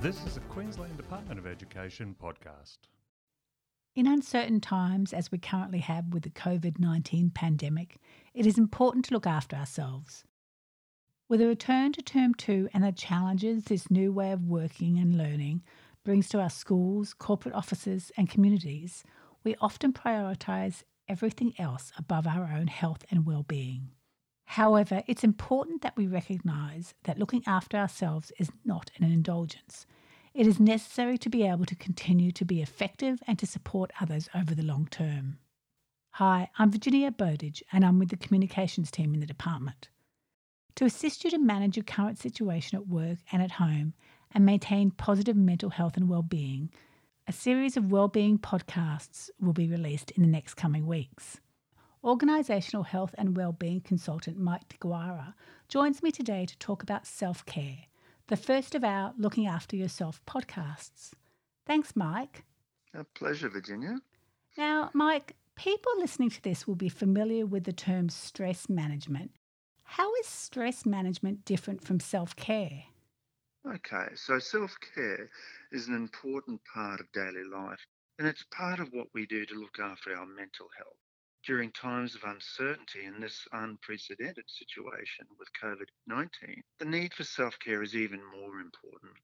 This 0.00 0.24
is 0.26 0.36
a 0.36 0.40
Queensland 0.42 0.96
Department 0.96 1.40
of 1.40 1.46
Education 1.48 2.14
podcast. 2.22 2.78
In 3.96 4.06
uncertain 4.06 4.60
times, 4.60 5.12
as 5.12 5.32
we 5.32 5.38
currently 5.38 5.80
have 5.80 6.14
with 6.14 6.22
the 6.22 6.30
COVID 6.30 6.78
19 6.78 7.30
pandemic, 7.30 7.96
it 8.32 8.46
is 8.46 8.58
important 8.58 9.06
to 9.06 9.14
look 9.14 9.26
after 9.26 9.56
ourselves. 9.56 10.22
With 11.28 11.40
a 11.40 11.48
return 11.48 11.90
to 11.94 12.02
term 12.02 12.34
two 12.34 12.68
and 12.72 12.84
the 12.84 12.92
challenges 12.92 13.64
this 13.64 13.90
new 13.90 14.12
way 14.12 14.30
of 14.30 14.44
working 14.44 15.00
and 15.00 15.18
learning 15.18 15.64
brings 16.04 16.28
to 16.28 16.40
our 16.40 16.48
schools, 16.48 17.12
corporate 17.12 17.56
offices, 17.56 18.12
and 18.16 18.30
communities, 18.30 19.02
we 19.42 19.56
often 19.60 19.92
prioritise 19.92 20.84
everything 21.08 21.54
else 21.58 21.90
above 21.98 22.24
our 22.24 22.52
own 22.56 22.68
health 22.68 23.04
and 23.10 23.26
well-being. 23.26 23.90
However, 24.52 25.02
it's 25.06 25.24
important 25.24 25.82
that 25.82 25.94
we 25.94 26.06
recognise 26.06 26.94
that 27.04 27.18
looking 27.18 27.42
after 27.46 27.76
ourselves 27.76 28.32
is 28.38 28.50
not 28.64 28.90
an 28.96 29.04
indulgence. 29.04 29.84
It 30.32 30.46
is 30.46 30.58
necessary 30.58 31.18
to 31.18 31.28
be 31.28 31.42
able 31.42 31.66
to 31.66 31.76
continue 31.76 32.32
to 32.32 32.46
be 32.46 32.62
effective 32.62 33.22
and 33.26 33.38
to 33.38 33.46
support 33.46 33.92
others 34.00 34.26
over 34.34 34.54
the 34.54 34.62
long 34.62 34.88
term. 34.90 35.36
Hi, 36.12 36.48
I'm 36.58 36.70
Virginia 36.70 37.10
Bowditch 37.10 37.62
and 37.72 37.84
I'm 37.84 37.98
with 37.98 38.08
the 38.08 38.16
communications 38.16 38.90
team 38.90 39.12
in 39.12 39.20
the 39.20 39.26
department. 39.26 39.90
To 40.76 40.86
assist 40.86 41.24
you 41.24 41.30
to 41.30 41.38
manage 41.38 41.76
your 41.76 41.84
current 41.84 42.18
situation 42.18 42.78
at 42.78 42.88
work 42.88 43.18
and 43.30 43.42
at 43.42 43.52
home 43.52 43.92
and 44.32 44.46
maintain 44.46 44.92
positive 44.92 45.36
mental 45.36 45.68
health 45.68 45.98
and 45.98 46.08
well-being, 46.08 46.70
a 47.26 47.32
series 47.32 47.76
of 47.76 47.92
well-being 47.92 48.38
podcasts 48.38 49.28
will 49.38 49.52
be 49.52 49.68
released 49.68 50.10
in 50.12 50.22
the 50.22 50.28
next 50.28 50.54
coming 50.54 50.86
weeks. 50.86 51.38
Organisational 52.04 52.86
health 52.86 53.12
and 53.18 53.36
wellbeing 53.36 53.80
consultant 53.80 54.38
Mike 54.38 54.68
DeGuara 54.68 55.34
joins 55.68 56.00
me 56.00 56.12
today 56.12 56.46
to 56.46 56.56
talk 56.58 56.80
about 56.84 57.08
self 57.08 57.44
care, 57.44 57.86
the 58.28 58.36
first 58.36 58.76
of 58.76 58.84
our 58.84 59.14
Looking 59.18 59.48
After 59.48 59.74
Yourself 59.74 60.22
podcasts. 60.24 61.10
Thanks, 61.66 61.96
Mike. 61.96 62.44
A 62.94 63.02
pleasure, 63.02 63.48
Virginia. 63.48 63.96
Now, 64.56 64.90
Mike, 64.94 65.34
people 65.56 65.90
listening 65.98 66.30
to 66.30 66.42
this 66.42 66.68
will 66.68 66.76
be 66.76 66.88
familiar 66.88 67.44
with 67.46 67.64
the 67.64 67.72
term 67.72 68.10
stress 68.10 68.68
management. 68.68 69.32
How 69.82 70.14
is 70.20 70.26
stress 70.26 70.86
management 70.86 71.44
different 71.44 71.82
from 71.82 71.98
self 71.98 72.36
care? 72.36 72.84
Okay, 73.66 74.06
so 74.14 74.38
self 74.38 74.76
care 74.94 75.28
is 75.72 75.88
an 75.88 75.96
important 75.96 76.60
part 76.72 77.00
of 77.00 77.10
daily 77.10 77.44
life, 77.52 77.84
and 78.20 78.28
it's 78.28 78.44
part 78.52 78.78
of 78.78 78.92
what 78.92 79.08
we 79.14 79.26
do 79.26 79.44
to 79.46 79.54
look 79.56 79.80
after 79.80 80.16
our 80.16 80.26
mental 80.26 80.68
health. 80.76 80.94
During 81.48 81.72
times 81.72 82.14
of 82.14 82.24
uncertainty 82.24 83.06
in 83.06 83.20
this 83.20 83.48
unprecedented 83.52 84.50
situation 84.50 85.26
with 85.38 85.48
COVID 85.54 85.88
19, 86.06 86.62
the 86.78 86.84
need 86.84 87.14
for 87.14 87.24
self 87.24 87.58
care 87.58 87.82
is 87.82 87.96
even 87.96 88.22
more 88.22 88.60
important. 88.60 89.14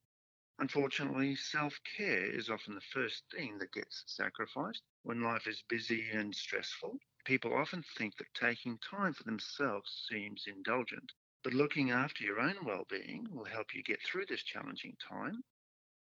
Unfortunately, 0.59 1.37
self 1.37 1.79
care 1.99 2.25
is 2.25 2.49
often 2.49 2.75
the 2.77 2.81
first 2.81 3.25
thing 3.31 3.59
that 3.59 3.73
gets 3.73 4.05
sacrificed 4.07 4.81
when 5.03 5.21
life 5.21 5.47
is 5.47 5.61
busy 5.69 6.09
and 6.13 6.35
stressful. 6.35 6.99
People 7.27 7.53
often 7.53 7.83
think 7.83 8.17
that 8.17 8.33
taking 8.33 8.79
time 8.79 9.13
for 9.13 9.25
themselves 9.25 10.07
seems 10.11 10.47
indulgent, 10.47 11.13
but 11.43 11.53
looking 11.53 11.91
after 11.91 12.25
your 12.25 12.41
own 12.41 12.57
well-being 12.65 13.29
will 13.31 13.45
help 13.45 13.75
you 13.75 13.83
get 13.83 14.01
through 14.03 14.25
this 14.25 14.43
challenging 14.43 14.97
time 14.97 15.45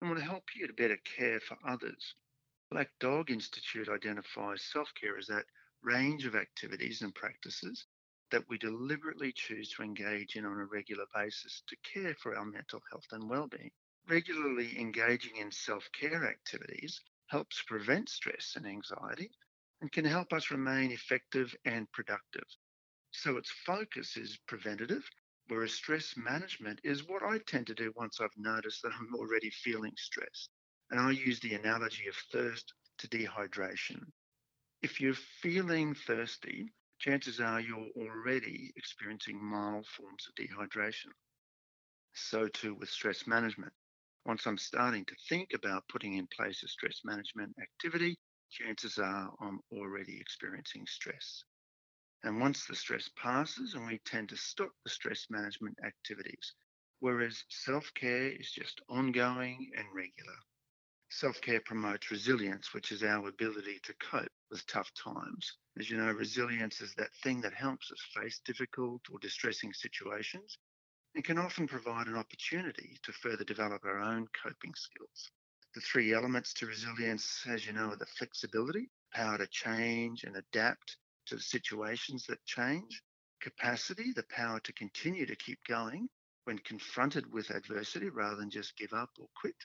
and 0.01 0.09
will 0.09 0.21
help 0.21 0.55
you 0.55 0.69
to 0.69 0.73
better 0.73 0.99
care 0.99 1.41
for 1.41 1.59
others. 1.67 2.15
Black 2.71 2.93
Dog 3.01 3.29
Institute 3.29 3.89
identifies 3.89 4.63
self-care 4.63 5.19
as 5.19 5.27
that 5.27 5.47
range 5.83 6.27
of 6.27 6.35
activities 6.35 7.03
and 7.03 7.15
practices 7.15 7.87
that 8.31 8.49
we 8.49 8.57
deliberately 8.59 9.33
choose 9.33 9.71
to 9.71 9.83
engage 9.83 10.37
in 10.37 10.45
on 10.45 10.59
a 10.59 10.65
regular 10.65 11.05
basis 11.15 11.63
to 11.69 11.77
care 11.93 12.15
for 12.15 12.35
our 12.37 12.45
mental 12.45 12.81
health 12.91 13.07
and 13.13 13.29
well-being. 13.29 13.71
Regularly 14.09 14.79
engaging 14.79 15.37
in 15.37 15.51
self-care 15.51 16.27
activities 16.27 17.01
helps 17.27 17.63
prevent 17.63 18.09
stress 18.09 18.55
and 18.57 18.67
anxiety 18.67 19.31
and 19.81 19.93
can 19.93 20.05
help 20.05 20.33
us 20.33 20.51
remain 20.51 20.93
effective 20.93 21.55
and 21.65 21.91
productive. 21.93 22.47
So 23.11 23.37
its 23.37 23.51
focus 23.51 24.17
is 24.17 24.39
preventative, 24.47 25.09
whereas 25.49 25.75
stress 25.75 26.15
management 26.17 26.81
is 26.85 27.07
what 27.07 27.23
I 27.23 27.39
tend 27.47 27.67
to 27.67 27.75
do 27.75 27.93
once 27.97 28.21
I've 28.21 28.31
noticed 28.37 28.83
that 28.83 28.93
I'm 28.99 29.15
already 29.15 29.51
feeling 29.51 29.93
stressed. 29.97 30.51
And 30.91 31.01
I 31.01 31.11
use 31.11 31.41
the 31.41 31.55
analogy 31.55 32.09
of 32.09 32.15
thirst 32.33 32.73
to 32.99 33.09
dehydration. 33.09 34.01
If 34.83 35.01
you're 35.01 35.15
feeling 35.15 35.95
thirsty, 35.95 36.75
chances 36.99 37.41
are 37.41 37.61
you're 37.61 37.89
already 37.97 38.73
experiencing 38.77 39.43
mild 39.43 39.87
forms 39.87 40.27
of 40.29 40.35
dehydration. 40.35 41.13
So 42.15 42.49
too 42.49 42.75
with 42.75 42.89
stress 42.89 43.27
management. 43.27 43.75
Once 44.25 44.47
I'm 44.47 44.57
starting 44.59 45.05
to 45.07 45.17
think 45.29 45.53
about 45.53 45.89
putting 45.89 46.15
in 46.15 46.27
place 46.29 46.63
a 46.63 46.69
stress 46.69 47.03
management 47.05 47.55
activity, 47.61 48.19
chances 48.51 48.99
are 48.99 49.35
I'm 49.41 49.61
already 49.73 50.19
experiencing 50.21 50.87
stress. 50.87 51.45
And 52.25 52.41
once 52.41 52.67
the 52.67 52.77
stress 52.77 53.09
passes, 53.17 53.75
and 53.75 53.87
we 53.87 53.99
tend 53.99 54.31
to 54.31 54.37
stop 54.37 54.73
the 54.85 54.91
stress 54.91 55.29
management 55.31 55.79
activities, 55.85 56.55
whereas 57.01 57.45
self 57.49 57.93
care 57.95 58.29
is 58.29 58.51
just 58.53 58.81
ongoing 58.89 59.71
and 59.77 59.87
regular. 59.95 60.37
Self 61.15 61.43
care 61.43 61.61
promotes 61.61 62.11
resilience, 62.11 62.73
which 62.73 62.91
is 62.91 63.03
our 63.05 63.29
ability 63.29 63.79
to 63.81 63.93
cope 63.95 64.33
with 64.51 64.67
tough 64.67 64.91
times. 64.95 65.59
As 65.79 65.91
you 65.91 65.99
know, 65.99 66.11
resilience 66.11 66.81
is 66.81 66.95
that 66.95 67.15
thing 67.17 67.43
that 67.43 67.53
helps 67.53 67.93
us 67.93 68.01
face 68.15 68.41
difficult 68.47 69.03
or 69.11 69.19
distressing 69.19 69.75
situations 69.75 70.57
and 71.15 71.23
can 71.23 71.37
often 71.37 71.69
provide 71.69 72.07
an 72.07 72.17
opportunity 72.17 72.99
to 73.03 73.13
further 73.13 73.45
develop 73.45 73.85
our 73.85 73.99
own 73.99 74.27
coping 74.43 74.75
skills. 74.75 75.31
The 75.75 75.83
three 75.83 76.15
elements 76.15 76.55
to 76.55 76.67
resilience, 76.67 77.45
as 77.47 77.67
you 77.67 77.75
know, 77.75 77.91
are 77.91 77.97
the 77.97 78.07
flexibility, 78.07 78.89
power 79.13 79.37
to 79.37 79.47
change 79.49 80.25
and 80.25 80.37
adapt 80.37 80.97
to 81.27 81.37
the 81.37 81.43
situations 81.43 82.25
that 82.27 82.43
change, 82.47 83.03
capacity, 83.39 84.13
the 84.13 84.25
power 84.31 84.61
to 84.61 84.73
continue 84.73 85.27
to 85.27 85.37
keep 85.37 85.63
going 85.69 86.09
when 86.45 86.59
confronted 86.61 87.31
with 87.31 87.51
adversity 87.51 88.09
rather 88.09 88.37
than 88.37 88.49
just 88.51 88.79
give 88.79 88.95
up 88.95 89.11
or 89.19 89.29
quit, 89.39 89.57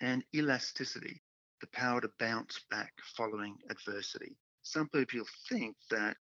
and 0.00 0.24
elasticity, 0.34 1.22
the 1.60 1.66
power 1.68 2.00
to 2.00 2.10
bounce 2.18 2.60
back 2.70 2.92
following 3.16 3.56
adversity. 3.70 4.36
Some 4.62 4.88
people 4.88 5.26
think 5.48 5.76
that 5.90 6.16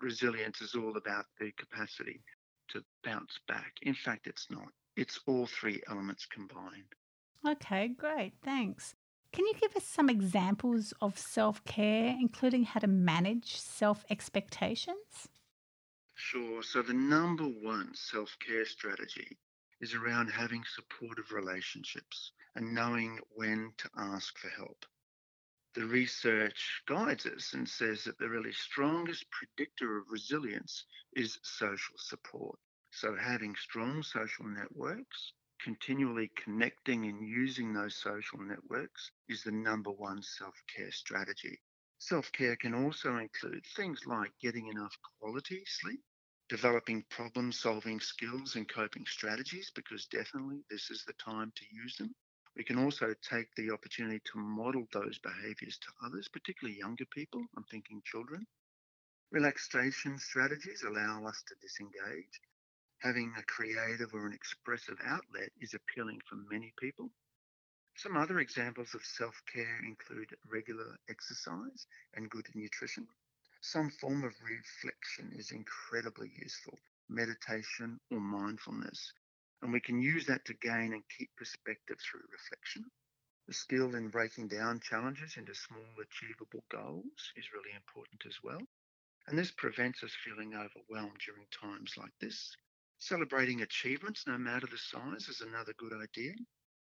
resilience 0.00 0.60
is 0.60 0.74
all 0.74 0.96
about 0.96 1.26
the 1.38 1.52
capacity 1.52 2.22
to 2.68 2.82
bounce 3.04 3.38
back. 3.46 3.74
In 3.82 3.94
fact, 3.94 4.26
it's 4.26 4.50
not. 4.50 4.68
It's 4.96 5.20
all 5.26 5.46
three 5.46 5.82
elements 5.88 6.26
combined. 6.26 6.94
Okay, 7.46 7.88
great. 7.88 8.32
Thanks. 8.42 8.94
Can 9.32 9.46
you 9.46 9.54
give 9.60 9.76
us 9.76 9.84
some 9.84 10.10
examples 10.10 10.92
of 11.00 11.16
self 11.16 11.64
care, 11.64 12.16
including 12.20 12.64
how 12.64 12.80
to 12.80 12.88
manage 12.88 13.56
self 13.56 14.04
expectations? 14.10 15.28
Sure. 16.14 16.62
So, 16.62 16.82
the 16.82 16.92
number 16.92 17.44
one 17.44 17.94
self 17.94 18.36
care 18.44 18.66
strategy 18.66 19.38
is 19.80 19.94
around 19.94 20.28
having 20.28 20.64
supportive 20.64 21.32
relationships 21.32 22.32
and 22.54 22.74
knowing 22.74 23.18
when 23.30 23.72
to 23.78 23.90
ask 23.96 24.38
for 24.38 24.48
help. 24.50 24.86
The 25.74 25.86
research 25.86 26.82
guides 26.86 27.26
us 27.26 27.52
and 27.54 27.68
says 27.68 28.04
that 28.04 28.18
the 28.18 28.28
really 28.28 28.52
strongest 28.52 29.30
predictor 29.30 29.96
of 29.98 30.10
resilience 30.10 30.84
is 31.12 31.38
social 31.42 31.96
support. 31.98 32.58
So, 32.90 33.16
having 33.16 33.54
strong 33.56 34.02
social 34.02 34.46
networks, 34.46 35.32
continually 35.60 36.28
connecting 36.36 37.06
and 37.06 37.26
using 37.26 37.72
those 37.72 37.94
social 37.96 38.40
networks 38.40 39.12
is 39.28 39.44
the 39.44 39.52
number 39.52 39.90
one 39.90 40.22
self 40.22 40.54
care 40.66 40.90
strategy. 40.90 41.60
Self 41.98 42.32
care 42.32 42.56
can 42.56 42.74
also 42.74 43.16
include 43.18 43.64
things 43.66 44.06
like 44.06 44.32
getting 44.40 44.66
enough 44.68 44.96
quality 45.18 45.64
sleep, 45.66 46.02
developing 46.50 47.04
problem 47.10 47.52
solving 47.52 48.00
skills 48.00 48.56
and 48.56 48.68
coping 48.68 49.06
strategies, 49.06 49.70
because 49.72 50.06
definitely 50.06 50.58
this 50.68 50.90
is 50.90 51.04
the 51.06 51.12
time 51.12 51.52
to 51.54 51.64
use 51.72 51.96
them. 51.96 52.12
We 52.56 52.64
can 52.64 52.76
also 52.76 53.14
take 53.22 53.46
the 53.54 53.70
opportunity 53.70 54.20
to 54.32 54.38
model 54.38 54.84
those 54.92 55.20
behaviors 55.20 55.78
to 55.78 56.06
others, 56.06 56.28
particularly 56.28 56.76
younger 56.76 57.04
people. 57.14 57.46
I'm 57.56 57.62
thinking 57.70 58.02
children. 58.04 58.44
Relaxation 59.30 60.18
strategies 60.18 60.82
allow 60.82 61.24
us 61.24 61.40
to 61.46 61.54
disengage. 61.62 62.40
Having 62.98 63.32
a 63.38 63.44
creative 63.44 64.12
or 64.12 64.26
an 64.26 64.32
expressive 64.32 64.98
outlet 65.06 65.50
is 65.60 65.74
appealing 65.74 66.20
for 66.28 66.34
many 66.50 66.72
people. 66.80 67.10
Some 67.96 68.16
other 68.16 68.40
examples 68.40 68.92
of 68.94 69.04
self 69.04 69.40
care 69.52 69.80
include 69.86 70.36
regular 70.50 70.98
exercise 71.08 71.86
and 72.14 72.28
good 72.28 72.48
nutrition. 72.56 73.06
Some 73.62 73.90
form 73.90 74.24
of 74.24 74.40
reflection 74.42 75.32
is 75.32 75.50
incredibly 75.50 76.30
useful, 76.36 76.78
meditation 77.08 78.00
or 78.10 78.20
mindfulness, 78.20 79.12
and 79.62 79.72
we 79.72 79.80
can 79.80 80.00
use 80.00 80.26
that 80.26 80.44
to 80.46 80.54
gain 80.54 80.92
and 80.92 81.08
keep 81.08 81.34
perspective 81.36 81.98
through 82.00 82.28
reflection. 82.30 82.90
The 83.46 83.54
skill 83.54 83.94
in 83.94 84.10
breaking 84.10 84.48
down 84.48 84.80
challenges 84.80 85.36
into 85.36 85.54
small, 85.54 86.00
achievable 86.00 86.64
goals 86.70 87.32
is 87.36 87.52
really 87.52 87.72
important 87.74 88.26
as 88.26 88.42
well. 88.42 88.60
And 89.26 89.38
this 89.38 89.50
prevents 89.52 90.02
us 90.02 90.14
feeling 90.14 90.54
overwhelmed 90.54 91.18
during 91.24 91.46
times 91.50 91.96
like 91.96 92.12
this. 92.20 92.56
Celebrating 92.98 93.62
achievements, 93.62 94.26
no 94.26 94.38
matter 94.38 94.66
the 94.66 94.78
size, 94.78 95.28
is 95.28 95.40
another 95.40 95.72
good 95.74 95.92
idea. 95.92 96.34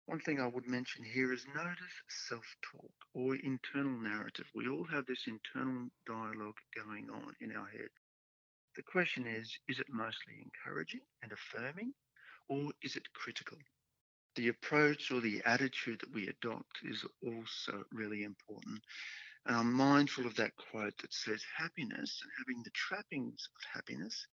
One 0.06 0.20
thing 0.20 0.40
I 0.40 0.46
would 0.46 0.68
mention 0.68 1.04
here 1.04 1.32
is 1.32 1.48
notice 1.48 2.02
self 2.28 2.46
talk 2.62 2.92
or 3.12 3.34
internal 3.34 3.98
narrative. 3.98 4.46
We 4.54 4.68
all 4.68 4.84
have 4.84 5.04
this 5.06 5.26
internal 5.26 5.88
dialogue 6.06 6.58
going 6.76 7.10
on 7.10 7.34
in 7.40 7.56
our 7.56 7.66
head. 7.66 7.90
The 8.76 8.84
question 8.84 9.26
is 9.26 9.58
is 9.68 9.80
it 9.80 9.88
mostly 9.88 10.34
encouraging 10.42 11.00
and 11.22 11.32
affirming, 11.32 11.92
or 12.48 12.72
is 12.82 12.94
it 12.94 13.12
critical? 13.14 13.58
The 14.36 14.46
approach 14.48 15.10
or 15.10 15.20
the 15.20 15.42
attitude 15.44 15.98
that 16.00 16.12
we 16.12 16.28
adopt 16.28 16.78
is 16.84 17.04
also 17.24 17.84
really 17.90 18.22
important. 18.22 18.84
And 19.44 19.56
I'm 19.56 19.72
mindful 19.72 20.26
of 20.26 20.36
that 20.36 20.54
quote 20.56 20.96
that 20.98 21.14
says 21.14 21.42
happiness 21.56 22.20
and 22.22 22.32
having 22.38 22.62
the 22.62 22.70
trappings 22.70 23.48
of 23.56 23.64
happiness 23.74 24.28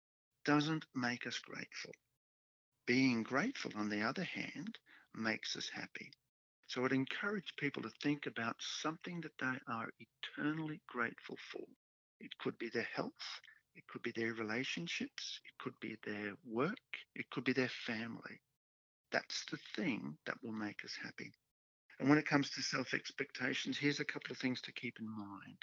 doesn't 0.45 0.87
make 0.97 1.29
us 1.29 1.39
grateful. 1.39 1.93
Being 2.87 3.23
grateful, 3.23 3.71
on 3.77 3.89
the 3.89 4.03
other 4.03 4.25
hand, 4.25 4.79
makes 5.15 5.57
us 5.57 5.69
happy. 5.69 6.11
So 6.67 6.85
I'd 6.85 6.93
encourage 6.93 7.57
people 7.59 7.83
to 7.83 7.91
think 8.03 8.27
about 8.27 8.57
something 8.61 9.21
that 9.23 9.37
they 9.41 9.59
are 9.73 9.91
eternally 9.99 10.81
grateful 10.87 11.37
for. 11.53 11.65
It 12.21 12.37
could 12.39 12.59
be 12.59 12.69
their 12.71 12.89
health, 12.95 13.41
it 13.75 13.87
could 13.89 14.03
be 14.03 14.13
their 14.13 14.35
relationships, 14.35 15.41
it 15.45 15.63
could 15.63 15.79
be 15.81 15.97
their 16.05 16.35
work, 16.45 16.79
it 17.15 17.29
could 17.31 17.45
be 17.45 17.53
their 17.53 17.71
family. 17.87 18.41
That's 19.13 19.45
the 19.51 19.59
thing 19.77 20.17
that 20.27 20.39
will 20.43 20.53
make 20.53 20.85
us 20.85 20.97
happy. 21.03 21.33
And 21.99 22.09
when 22.09 22.19
it 22.19 22.27
comes 22.27 22.51
to 22.51 22.63
self 22.63 22.95
expectations, 22.95 23.79
here's 23.79 24.01
a 24.01 24.05
couple 24.05 24.33
of 24.33 24.39
things 24.39 24.61
to 24.63 24.73
keep 24.73 24.99
in 25.01 25.09
mind, 25.09 25.59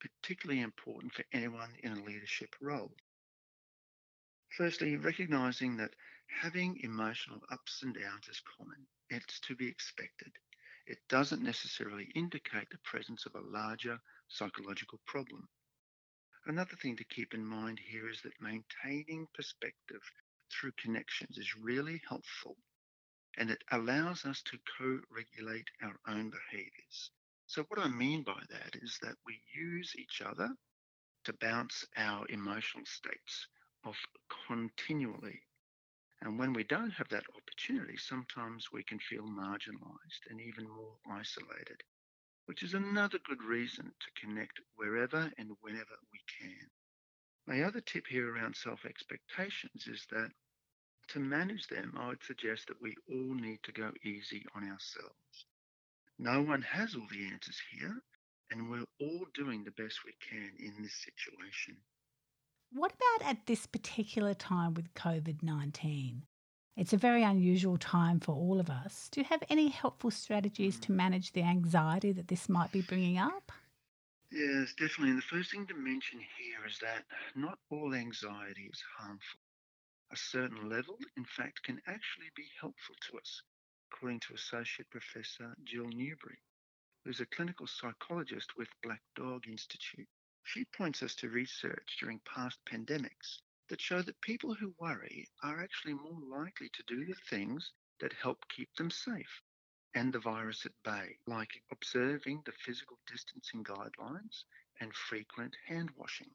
particularly 0.00 0.62
important 0.62 1.12
for 1.14 1.24
anyone 1.32 1.74
in 1.82 1.92
a 1.92 2.04
leadership 2.04 2.54
role. 2.60 2.92
Firstly, 4.50 4.96
recognizing 4.96 5.76
that 5.76 5.94
having 6.26 6.78
emotional 6.80 7.42
ups 7.50 7.82
and 7.82 7.94
downs 7.94 8.28
is 8.28 8.40
common. 8.40 8.86
It's 9.08 9.40
to 9.40 9.54
be 9.54 9.68
expected. 9.68 10.32
It 10.86 11.06
doesn't 11.08 11.42
necessarily 11.42 12.04
indicate 12.14 12.70
the 12.70 12.78
presence 12.78 13.26
of 13.26 13.34
a 13.34 13.40
larger 13.40 14.00
psychological 14.28 15.00
problem. 15.06 15.48
Another 16.46 16.76
thing 16.76 16.96
to 16.96 17.04
keep 17.04 17.34
in 17.34 17.44
mind 17.46 17.78
here 17.78 18.08
is 18.08 18.22
that 18.22 18.40
maintaining 18.40 19.26
perspective 19.34 20.02
through 20.50 20.72
connections 20.72 21.38
is 21.38 21.56
really 21.56 22.00
helpful 22.08 22.56
and 23.36 23.50
it 23.50 23.62
allows 23.70 24.24
us 24.24 24.42
to 24.42 24.58
co 24.78 25.00
regulate 25.10 25.70
our 25.82 25.98
own 26.06 26.30
behaviors. 26.30 27.10
So, 27.46 27.64
what 27.64 27.80
I 27.80 27.88
mean 27.88 28.22
by 28.22 28.42
that 28.50 28.76
is 28.76 28.98
that 29.02 29.16
we 29.26 29.42
use 29.54 29.94
each 29.96 30.20
other 30.22 30.50
to 31.24 31.32
bounce 31.34 31.84
our 31.96 32.26
emotional 32.28 32.86
states 32.86 33.48
off 33.86 33.98
continually. 34.48 35.40
And 36.20 36.38
when 36.38 36.52
we 36.52 36.64
don't 36.64 36.90
have 36.90 37.08
that 37.10 37.24
opportunity, 37.36 37.96
sometimes 37.96 38.72
we 38.72 38.82
can 38.82 38.98
feel 38.98 39.24
marginalized 39.24 40.26
and 40.28 40.40
even 40.40 40.68
more 40.68 40.96
isolated, 41.10 41.82
which 42.46 42.62
is 42.62 42.74
another 42.74 43.18
good 43.24 43.42
reason 43.42 43.92
to 44.00 44.20
connect 44.20 44.60
wherever 44.74 45.30
and 45.38 45.50
whenever 45.60 45.96
we 46.12 46.20
can. 46.40 46.70
My 47.46 47.62
other 47.62 47.80
tip 47.80 48.06
here 48.08 48.34
around 48.34 48.56
self 48.56 48.84
expectations 48.84 49.86
is 49.86 50.04
that 50.10 50.32
to 51.08 51.20
manage 51.20 51.68
them, 51.68 51.94
I 51.96 52.08
would 52.08 52.24
suggest 52.24 52.66
that 52.66 52.82
we 52.82 52.96
all 53.08 53.34
need 53.34 53.62
to 53.62 53.72
go 53.72 53.92
easy 54.04 54.44
on 54.54 54.64
ourselves. 54.64 55.46
No 56.18 56.42
one 56.42 56.62
has 56.62 56.96
all 56.96 57.06
the 57.10 57.26
answers 57.26 57.60
here, 57.70 58.02
and 58.50 58.70
we're 58.70 58.86
all 59.00 59.26
doing 59.34 59.62
the 59.62 59.70
best 59.82 60.00
we 60.04 60.14
can 60.28 60.52
in 60.58 60.82
this 60.82 60.94
situation. 61.04 61.76
What 62.76 62.92
about 62.92 63.30
at 63.30 63.46
this 63.46 63.64
particular 63.64 64.34
time 64.34 64.74
with 64.74 64.92
COVID 64.92 65.42
19? 65.42 66.24
It's 66.76 66.92
a 66.92 66.98
very 66.98 67.22
unusual 67.22 67.78
time 67.78 68.20
for 68.20 68.32
all 68.32 68.60
of 68.60 68.68
us. 68.68 69.08
Do 69.10 69.20
you 69.20 69.24
have 69.30 69.42
any 69.48 69.68
helpful 69.68 70.10
strategies 70.10 70.78
to 70.80 70.92
manage 70.92 71.32
the 71.32 71.40
anxiety 71.40 72.12
that 72.12 72.28
this 72.28 72.50
might 72.50 72.72
be 72.72 72.82
bringing 72.82 73.16
up? 73.16 73.50
Yes, 74.30 74.74
definitely. 74.74 75.08
And 75.08 75.16
the 75.16 75.22
first 75.22 75.52
thing 75.52 75.66
to 75.68 75.74
mention 75.74 76.20
here 76.20 76.66
is 76.68 76.78
that 76.80 77.04
not 77.34 77.58
all 77.70 77.94
anxiety 77.94 78.68
is 78.70 78.84
harmful. 78.98 79.40
A 80.12 80.16
certain 80.16 80.68
level, 80.68 80.98
in 81.16 81.24
fact, 81.24 81.62
can 81.62 81.80
actually 81.86 82.28
be 82.36 82.44
helpful 82.60 82.94
to 83.08 83.16
us, 83.16 83.40
according 83.90 84.20
to 84.20 84.34
Associate 84.34 84.90
Professor 84.90 85.54
Jill 85.64 85.88
Newby, 85.88 86.36
who's 87.06 87.20
a 87.20 87.26
clinical 87.34 87.66
psychologist 87.66 88.50
with 88.58 88.68
Black 88.82 89.00
Dog 89.16 89.48
Institute. 89.48 90.08
She 90.48 90.64
points 90.64 91.02
us 91.02 91.16
to 91.16 91.28
research 91.28 91.96
during 91.98 92.20
past 92.20 92.64
pandemics 92.66 93.40
that 93.66 93.80
show 93.80 94.00
that 94.00 94.20
people 94.20 94.54
who 94.54 94.76
worry 94.78 95.28
are 95.42 95.60
actually 95.60 95.94
more 95.94 96.20
likely 96.20 96.68
to 96.68 96.84
do 96.84 97.04
the 97.04 97.16
things 97.28 97.72
that 97.98 98.12
help 98.12 98.48
keep 98.48 98.72
them 98.76 98.88
safe 98.88 99.42
and 99.94 100.12
the 100.12 100.20
virus 100.20 100.64
at 100.64 100.80
bay, 100.84 101.18
like 101.26 101.64
observing 101.72 102.42
the 102.44 102.52
physical 102.52 103.00
distancing 103.08 103.64
guidelines 103.64 104.44
and 104.78 104.94
frequent 104.94 105.56
hand 105.66 105.90
washing. 105.96 106.30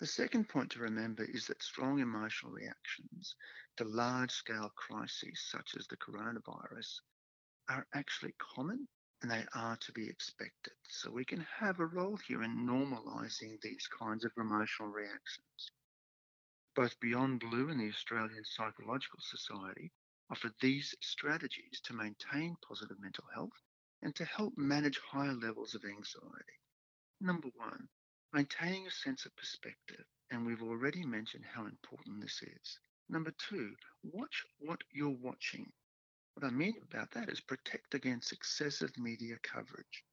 The 0.00 0.06
second 0.06 0.50
point 0.50 0.72
to 0.72 0.80
remember 0.80 1.24
is 1.24 1.46
that 1.46 1.62
strong 1.62 1.98
emotional 1.98 2.52
reactions 2.52 3.34
to 3.78 3.84
large 3.84 4.32
scale 4.32 4.70
crises 4.76 5.40
such 5.50 5.74
as 5.76 5.86
the 5.86 5.96
coronavirus 5.96 7.00
are 7.70 7.86
actually 7.94 8.34
common 8.38 8.86
and 9.22 9.30
they 9.30 9.44
are 9.54 9.76
to 9.76 9.92
be 9.92 10.08
expected. 10.08 10.72
So 10.88 11.10
we 11.10 11.24
can 11.24 11.46
have 11.58 11.80
a 11.80 11.86
role 11.86 12.16
here 12.26 12.42
in 12.42 12.66
normalising 12.66 13.60
these 13.60 13.86
kinds 13.86 14.24
of 14.24 14.32
emotional 14.36 14.88
reactions. 14.88 15.70
Both 16.74 16.98
Beyond 17.00 17.40
Blue 17.40 17.68
and 17.68 17.80
the 17.80 17.90
Australian 17.90 18.44
Psychological 18.44 19.20
Society 19.20 19.92
offer 20.30 20.50
these 20.60 20.94
strategies 21.00 21.80
to 21.82 21.92
maintain 21.92 22.56
positive 22.66 22.98
mental 23.00 23.24
health 23.34 23.60
and 24.02 24.14
to 24.16 24.24
help 24.24 24.56
manage 24.56 24.98
higher 24.98 25.34
levels 25.34 25.74
of 25.74 25.84
anxiety. 25.84 26.60
Number 27.20 27.48
one, 27.56 27.88
maintaining 28.32 28.86
a 28.86 28.90
sense 28.90 29.26
of 29.26 29.36
perspective, 29.36 30.04
and 30.30 30.46
we've 30.46 30.62
already 30.62 31.04
mentioned 31.04 31.44
how 31.44 31.66
important 31.66 32.20
this 32.22 32.40
is. 32.42 32.78
Number 33.08 33.32
two, 33.48 33.74
watch 34.02 34.46
what 34.60 34.80
you're 34.92 35.10
watching 35.10 35.72
what 36.40 36.54
I 36.54 36.56
mean 36.56 36.80
about 36.90 37.10
that 37.10 37.28
is 37.28 37.40
protect 37.40 37.92
against 37.92 38.32
excessive 38.32 38.96
media 38.96 39.36
coverage. 39.42 40.04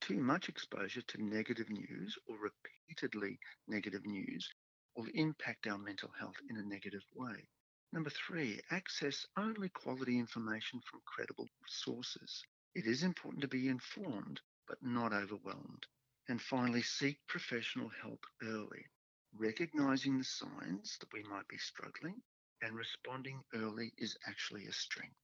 Too 0.00 0.18
much 0.18 0.48
exposure 0.48 1.02
to 1.02 1.22
negative 1.22 1.70
news 1.70 2.18
or 2.26 2.36
repeatedly 2.38 3.38
negative 3.68 4.04
news 4.04 4.52
will 4.96 5.06
impact 5.14 5.68
our 5.68 5.78
mental 5.78 6.10
health 6.18 6.34
in 6.48 6.56
a 6.56 6.64
negative 6.64 7.04
way. 7.14 7.46
Number 7.92 8.10
three, 8.10 8.60
access 8.72 9.24
only 9.36 9.68
quality 9.68 10.18
information 10.18 10.80
from 10.90 11.02
credible 11.06 11.48
sources. 11.68 12.42
It 12.74 12.86
is 12.86 13.04
important 13.04 13.42
to 13.42 13.48
be 13.48 13.68
informed, 13.68 14.40
but 14.66 14.82
not 14.82 15.12
overwhelmed. 15.12 15.86
And 16.28 16.42
finally, 16.42 16.82
seek 16.82 17.20
professional 17.28 17.90
help 18.02 18.26
early, 18.42 18.86
recognizing 19.34 20.18
the 20.18 20.24
signs 20.24 20.98
that 20.98 21.12
we 21.12 21.22
might 21.22 21.46
be 21.46 21.58
struggling 21.58 22.20
and 22.60 22.74
responding 22.74 23.44
early 23.54 23.92
is 23.98 24.16
actually 24.26 24.66
a 24.66 24.72
strength. 24.72 25.14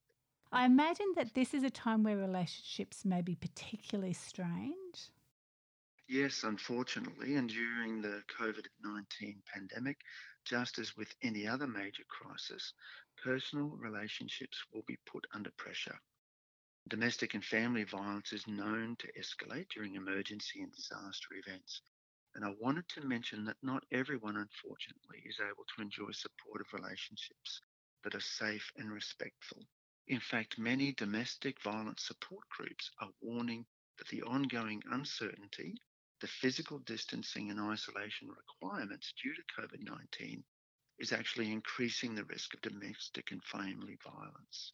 I 0.53 0.65
imagine 0.65 1.13
that 1.17 1.35
this 1.35 1.55
is 1.55 1.63
a 1.63 1.71
time 1.71 2.03
where 2.03 2.17
relationships 2.17 3.05
may 3.05 3.23
be 3.23 3.37
particularly 3.37 4.13
strained. 4.13 5.11
Yes, 6.09 6.43
unfortunately, 6.45 7.35
and 7.37 7.49
during 7.49 8.01
the 8.01 8.25
COVID 8.29 8.67
19 8.81 9.43
pandemic, 9.47 10.01
just 10.45 10.79
as 10.79 10.97
with 10.97 11.15
any 11.23 11.47
other 11.47 11.67
major 11.67 12.05
crisis, 12.09 12.73
personal 13.17 13.71
relationships 13.71 14.65
will 14.73 14.83
be 14.83 14.97
put 15.07 15.27
under 15.33 15.51
pressure. 15.53 16.01
Domestic 16.89 17.35
and 17.35 17.45
family 17.45 17.85
violence 17.85 18.33
is 18.33 18.47
known 18.47 18.97
to 18.97 19.13
escalate 19.13 19.69
during 19.71 19.95
emergency 19.95 20.63
and 20.63 20.73
disaster 20.73 21.35
events. 21.35 21.83
And 22.35 22.45
I 22.45 22.55
wanted 22.61 22.89
to 22.91 23.07
mention 23.07 23.45
that 23.47 23.63
not 23.63 23.85
everyone, 23.91 24.37
unfortunately, 24.37 25.23
is 25.25 25.41
able 25.41 25.65
to 25.77 25.83
enjoy 25.83 26.13
supportive 26.13 26.73
relationships 26.73 27.61
that 28.05 28.15
are 28.15 28.21
safe 28.21 28.71
and 28.77 28.93
respectful. 28.93 29.67
In 30.09 30.21
fact, 30.21 30.57
many 30.57 30.93
domestic 30.93 31.61
violence 31.63 32.05
support 32.05 32.49
groups 32.49 32.93
are 33.01 33.11
warning 33.21 33.67
that 33.99 34.07
the 34.09 34.23
ongoing 34.23 34.83
uncertainty, 34.87 35.75
the 36.21 36.29
physical 36.29 36.79
distancing 36.79 37.51
and 37.51 37.59
isolation 37.59 38.29
requirements 38.29 39.13
due 39.21 39.35
to 39.35 39.43
COVID 39.61 39.81
19 39.81 40.45
is 41.01 41.13
actually 41.13 41.51
increasing 41.51 42.15
the 42.15 42.25
risk 42.25 42.55
of 42.55 42.61
domestic 42.61 43.33
and 43.33 43.43
family 43.45 43.97
violence. 44.05 44.73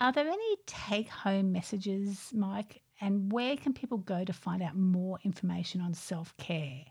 Are 0.01 0.13
there 0.13 0.27
any 0.27 0.57
take 0.67 1.11
home 1.11 1.53
messages, 1.53 2.33
Mike? 2.33 2.81
And 3.03 3.31
where 3.33 3.57
can 3.57 3.75
people 3.75 3.99
go 3.99 4.25
to 4.25 4.33
find 4.33 4.63
out 4.63 4.77
more 4.77 5.19
information 5.25 5.81
on 5.81 5.93
self 5.93 6.37
care? 6.37 6.85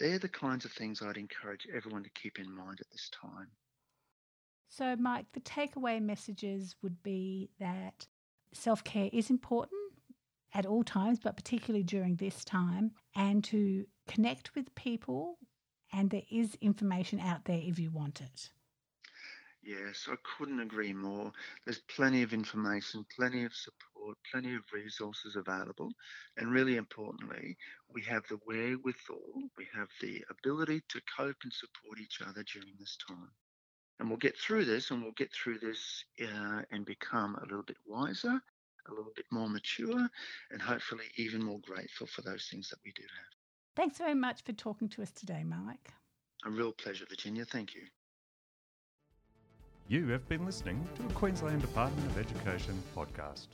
They're 0.00 0.18
the 0.18 0.30
kinds 0.30 0.64
of 0.64 0.72
things 0.72 1.02
I'd 1.02 1.18
encourage 1.18 1.66
everyone 1.74 2.04
to 2.04 2.10
keep 2.10 2.38
in 2.38 2.50
mind 2.50 2.78
at 2.80 2.90
this 2.90 3.10
time. 3.20 3.50
So, 4.70 4.96
Mike, 4.96 5.26
the 5.32 5.40
takeaway 5.40 6.00
messages 6.00 6.74
would 6.80 7.02
be 7.02 7.50
that 7.60 8.06
self 8.54 8.82
care 8.82 9.10
is 9.12 9.28
important 9.28 9.87
at 10.54 10.66
all 10.66 10.82
times, 10.82 11.18
but 11.18 11.36
particularly 11.36 11.84
during 11.84 12.16
this 12.16 12.44
time, 12.44 12.92
and 13.14 13.44
to 13.44 13.84
connect 14.06 14.54
with 14.54 14.74
people 14.74 15.38
and 15.92 16.10
there 16.10 16.22
is 16.30 16.54
information 16.60 17.20
out 17.20 17.44
there 17.44 17.60
if 17.62 17.78
you 17.78 17.90
want 17.90 18.20
it. 18.20 18.50
Yes, 19.62 20.08
I 20.10 20.14
couldn't 20.22 20.60
agree 20.60 20.92
more. 20.92 21.32
There's 21.64 21.80
plenty 21.94 22.22
of 22.22 22.32
information, 22.32 23.04
plenty 23.14 23.44
of 23.44 23.52
support, 23.54 24.16
plenty 24.30 24.54
of 24.54 24.62
resources 24.72 25.36
available, 25.36 25.90
and 26.36 26.50
really 26.50 26.76
importantly, 26.76 27.56
we 27.92 28.02
have 28.02 28.22
the 28.28 28.38
wherewithal, 28.46 29.50
we 29.58 29.66
have 29.74 29.88
the 30.00 30.24
ability 30.30 30.82
to 30.88 31.00
cope 31.16 31.36
and 31.42 31.52
support 31.52 31.98
each 32.00 32.20
other 32.22 32.44
during 32.44 32.74
this 32.78 32.96
time. 33.06 33.30
And 33.98 34.08
we'll 34.08 34.18
get 34.18 34.38
through 34.38 34.64
this, 34.64 34.90
and 34.90 35.02
we'll 35.02 35.12
get 35.12 35.32
through 35.32 35.58
this 35.58 36.04
uh, 36.22 36.62
and 36.70 36.86
become 36.86 37.34
a 37.34 37.42
little 37.42 37.64
bit 37.64 37.78
wiser, 37.84 38.40
a 38.88 38.94
little 38.94 39.12
bit 39.14 39.26
more 39.30 39.48
mature, 39.48 40.08
and 40.50 40.62
hopefully 40.62 41.04
even 41.16 41.42
more 41.42 41.60
grateful 41.60 42.06
for 42.06 42.22
those 42.22 42.48
things 42.50 42.68
that 42.70 42.78
we 42.84 42.92
do 42.92 43.02
have. 43.02 43.38
Thanks 43.76 43.98
very 43.98 44.14
much 44.14 44.42
for 44.42 44.52
talking 44.52 44.88
to 44.90 45.02
us 45.02 45.10
today, 45.12 45.44
Mike. 45.44 45.92
A 46.44 46.50
real 46.50 46.72
pleasure, 46.72 47.06
Virginia. 47.08 47.44
Thank 47.44 47.74
you. 47.74 47.82
You 49.88 50.08
have 50.08 50.28
been 50.28 50.44
listening 50.44 50.86
to 50.96 51.06
a 51.06 51.12
Queensland 51.18 51.60
Department 51.60 52.06
of 52.10 52.18
Education 52.18 52.82
podcast. 52.94 53.46